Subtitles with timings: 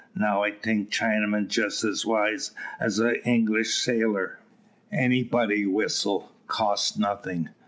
[0.15, 4.39] Now, I tink Chinaman just as wise as English sailor.
[4.91, 7.49] Anybody whistle, cost nothing.